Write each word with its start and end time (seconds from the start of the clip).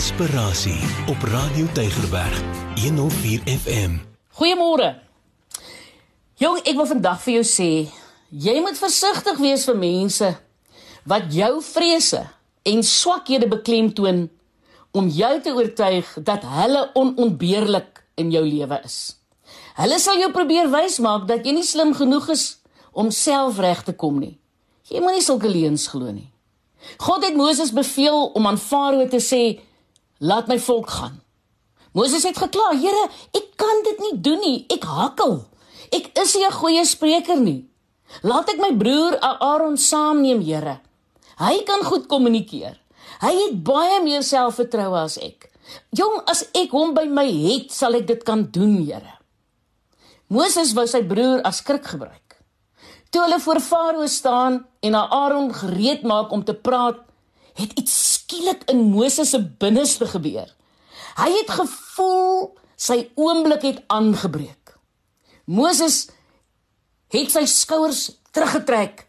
Inspirasie 0.00 0.80
op 1.12 1.22
Radio 1.22 1.66
Tygerberg 1.72 2.36
104 2.74 3.40
FM. 3.44 3.98
Goeiemôre. 4.32 4.94
Jong, 6.40 6.56
ek 6.64 6.72
wil 6.78 6.88
vandag 6.88 7.18
vir 7.20 7.34
jou 7.34 7.42
sê, 7.44 7.68
jy 8.32 8.54
moet 8.64 8.80
versigtig 8.80 9.42
wees 9.44 9.66
vir 9.68 9.76
mense 9.76 10.30
wat 11.04 11.28
jou 11.36 11.50
vrese 11.68 12.22
en 12.72 12.80
swakhede 12.80 13.50
beklemtoon 13.52 14.24
om 14.96 15.12
jou 15.20 15.32
te 15.44 15.52
oortuig 15.52 16.16
dat 16.24 16.48
hulle 16.48 16.86
onontbeerlik 16.96 18.00
in 18.16 18.32
jou 18.32 18.46
lewe 18.48 18.80
is. 18.80 18.98
Hulle 19.84 20.00
sal 20.00 20.24
jou 20.24 20.32
probeer 20.32 20.72
wys 20.72 20.96
maak 21.04 21.28
dat 21.28 21.44
jy 21.44 21.58
nie 21.60 21.70
slim 21.76 21.92
genoeg 21.92 22.32
is 22.40 22.50
om 22.96 23.12
self 23.12 23.60
reg 23.60 23.84
te 23.84 23.92
kom 23.92 24.16
nie. 24.24 24.38
Jy 24.88 25.04
moenie 25.04 25.28
sulke 25.28 25.52
leuns 25.52 25.90
glo 25.92 26.08
nie. 26.08 26.30
God 26.96 27.28
het 27.28 27.36
Moses 27.36 27.76
beveel 27.76 28.30
om 28.32 28.48
aan 28.48 28.56
Farao 28.56 29.04
te 29.04 29.20
sê: 29.20 29.60
"Laat 30.20 30.48
my 30.48 30.58
volk 30.58 30.90
gaan." 30.90 31.20
Moses 31.92 32.22
het 32.22 32.38
gekla: 32.38 32.70
"Here, 32.78 33.08
ek 33.32 33.56
kan 33.56 33.82
dit 33.82 33.98
nie 33.98 34.20
doen 34.20 34.40
nie. 34.40 34.64
Ek 34.68 34.84
hakkel. 34.84 35.44
Ek 35.90 36.10
is 36.18 36.34
nie 36.34 36.46
'n 36.46 36.52
goeie 36.52 36.84
spreker 36.84 37.40
nie. 37.40 37.68
Laat 38.22 38.48
ek 38.50 38.58
my 38.58 38.72
broer 38.76 39.18
Aaron 39.20 39.76
saamneem, 39.76 40.42
Here. 40.42 40.80
Hy 41.38 41.62
kan 41.62 41.84
goed 41.84 42.06
kommunikeer. 42.06 42.80
Hy 43.20 43.32
het 43.34 43.62
baie 43.64 44.02
meer 44.02 44.22
selfvertroue 44.22 44.98
as 44.98 45.18
ek. 45.18 45.50
Jong, 45.90 46.22
as 46.26 46.44
ek 46.54 46.70
hom 46.70 46.94
by 46.94 47.06
my 47.06 47.26
het, 47.26 47.72
sal 47.72 47.94
ek 47.94 48.06
dit 48.06 48.22
kan 48.24 48.48
doen, 48.50 48.84
Here." 48.86 49.18
Moses 50.28 50.74
wou 50.74 50.86
sy 50.86 51.02
broer 51.02 51.42
as 51.42 51.56
skrik 51.56 51.86
gebruik. 51.86 52.36
Toe 53.10 53.24
hulle 53.24 53.40
voor 53.42 53.60
Farao 53.60 54.06
staan 54.06 54.66
en 54.80 54.92
na 54.94 55.08
Aaron 55.10 55.54
gereed 55.54 56.02
maak 56.02 56.30
om 56.30 56.44
te 56.44 56.54
praat, 56.54 57.00
het 57.54 57.72
iets 57.72 58.09
skielik 58.30 58.62
in 58.70 58.90
Moses 58.90 59.30
se 59.34 59.40
binneste 59.42 60.06
gebeur. 60.06 60.48
Hy 61.18 61.30
het 61.34 61.50
gevoel 61.50 62.52
sy 62.78 63.10
oomblik 63.18 63.66
het 63.66 63.82
aangebreek. 63.90 64.76
Moses 65.50 66.08
het 67.10 67.32
sy 67.34 67.42
skouers 67.50 68.06
teruggetrek, 68.30 69.08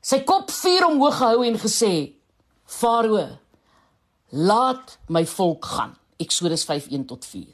sy 0.00 0.22
kop 0.24 0.50
vuur 0.50 0.88
omhoog 0.88 1.18
gehou 1.20 1.44
en 1.44 1.58
gesê: 1.60 2.16
"Farao, 2.64 3.38
laat 4.30 4.98
my 5.08 5.26
volk 5.26 5.64
gaan." 5.64 5.96
Eksodus 6.16 6.64
5:1 6.64 7.04
tot 7.06 7.24
4. 7.24 7.52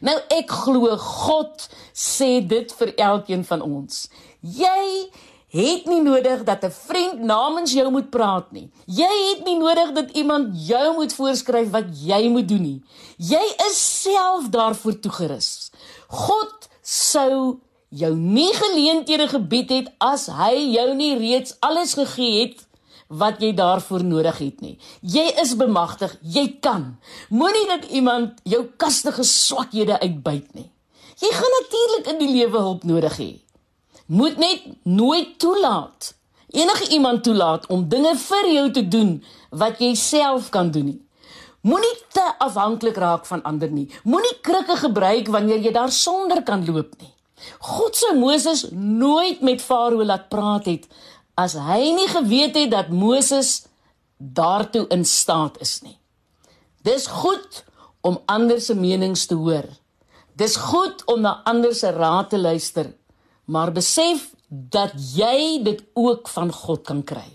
Nou 0.00 0.18
ek 0.28 0.50
glo 0.50 0.96
God 0.96 1.68
sê 1.94 2.46
dit 2.46 2.72
vir 2.72 2.94
elkeen 2.96 3.44
van 3.44 3.62
ons. 3.62 4.08
Jy 4.40 5.10
het 5.54 5.86
nie 5.86 6.02
nodig 6.02 6.42
dat 6.44 6.64
'n 6.64 6.70
vriend 6.70 7.20
namens 7.20 7.72
jou 7.72 7.90
moet 7.90 8.10
praat 8.10 8.52
nie. 8.52 8.70
Jy 8.86 9.14
het 9.30 9.44
nie 9.44 9.58
nodig 9.58 9.92
dat 9.92 10.10
iemand 10.10 10.66
jou 10.66 10.94
moet 10.94 11.14
voorskryf 11.14 11.70
wat 11.70 11.84
jy 11.92 12.28
moet 12.28 12.48
doen 12.48 12.62
nie. 12.62 12.82
Jy 13.16 13.44
is 13.68 14.02
self 14.02 14.48
daarvoor 14.48 14.98
toegerus. 15.00 15.70
God 16.08 16.68
sou 16.82 17.60
jou 17.88 18.14
nie 18.16 18.54
geleenthede 18.54 19.28
gebied 19.28 19.70
het 19.70 19.92
as 19.98 20.26
hy 20.26 20.74
jou 20.74 20.94
nie 20.94 21.18
reeds 21.18 21.56
alles 21.60 21.94
gegee 21.94 22.40
het 22.40 22.66
wat 23.08 23.40
jy 23.40 23.54
daarvoor 23.54 24.04
nodig 24.04 24.38
het 24.38 24.60
nie. 24.60 24.78
Jy 25.00 25.32
is 25.42 25.56
bemagtig, 25.56 26.18
jy 26.22 26.56
kan. 26.60 26.98
Moenie 27.28 27.66
dat 27.66 27.90
iemand 27.90 28.40
jou 28.42 28.64
kastige 28.76 29.22
swakhede 29.22 30.00
uitbuit 30.00 30.54
nie. 30.54 30.70
Jy 31.20 31.30
gaan 31.30 31.54
natuurlik 31.60 32.06
in 32.06 32.18
die 32.18 32.40
lewe 32.40 32.58
hulp 32.58 32.82
nodig 32.82 33.16
hê 33.18 33.43
moet 34.06 34.36
net 34.36 34.66
nooit 34.82 35.38
toelaat 35.38 36.14
enige 36.54 36.88
iemand 36.88 37.22
toelaat 37.22 37.66
om 37.66 37.88
dinge 37.88 38.14
vir 38.16 38.50
jou 38.52 38.68
te 38.70 38.84
doen 38.88 39.16
wat 39.50 39.80
jy 39.82 39.94
self 39.98 40.50
kan 40.54 40.70
doen 40.74 40.92
nie. 40.92 41.00
Moenie 41.64 41.94
te 42.12 42.24
afhanklik 42.44 42.98
raak 43.00 43.26
van 43.26 43.42
ander 43.48 43.70
nie. 43.72 43.88
Moenie 44.04 44.36
krikke 44.44 44.76
gebruik 44.76 45.30
wanneer 45.32 45.62
jy 45.64 45.72
daar 45.74 45.92
sonder 45.92 46.42
kan 46.44 46.64
loop 46.68 46.92
nie. 47.00 47.10
God 47.58 47.96
sou 47.96 48.14
Moses 48.16 48.66
nooit 48.70 49.40
met 49.42 49.62
Farao 49.62 50.04
laat 50.04 50.28
praat 50.32 50.68
het 50.70 50.88
as 51.34 51.56
hy 51.58 51.90
nie 51.96 52.08
geweet 52.08 52.54
het 52.54 52.70
dat 52.70 52.92
Moses 52.94 53.64
daartoe 54.18 54.84
in 54.94 55.02
staat 55.04 55.56
is 55.64 55.80
nie. 55.82 55.96
Dis 56.86 57.08
goed 57.10 57.64
om 58.06 58.20
ander 58.30 58.60
se 58.60 58.76
menings 58.78 59.26
te 59.26 59.34
hoor. 59.34 59.66
Dis 60.38 60.54
goed 60.56 61.02
om 61.10 61.24
na 61.24 61.40
ander 61.48 61.74
se 61.74 61.90
raad 61.90 62.30
te 62.30 62.38
luister 62.38 62.92
maar 63.44 63.72
besef 63.72 64.30
dat 64.48 64.94
jy 65.16 65.62
dit 65.64 65.82
ook 65.94 66.28
van 66.28 66.52
God 66.52 66.84
kan 66.86 67.02
kry. 67.04 67.26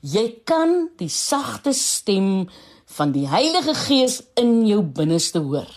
Jy 0.00 0.42
kan 0.44 0.88
die 1.00 1.10
sagte 1.10 1.72
stem 1.72 2.48
van 2.96 3.12
die 3.12 3.26
Heilige 3.28 3.74
Gees 3.74 4.20
in 4.34 4.66
jou 4.66 4.82
binneste 4.82 5.42
hoor. 5.42 5.70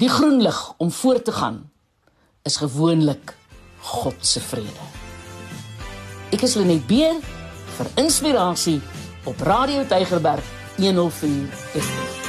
Die 0.00 0.08
groen 0.08 0.40
lig 0.42 0.60
om 0.78 0.90
voort 0.90 1.24
te 1.24 1.32
gaan 1.32 1.70
is 2.48 2.56
gewoonlik 2.56 3.34
God 3.80 4.16
se 4.26 4.40
vrede. 4.40 4.86
Ek 6.32 6.46
is 6.46 6.56
Lenet 6.56 6.86
Beer 6.88 7.20
vir 7.76 7.92
inspirasie 8.00 8.78
op 9.28 9.44
Radio 9.44 9.84
Tygerberg 9.90 10.56
104 10.78 11.52
FM. 11.74 12.19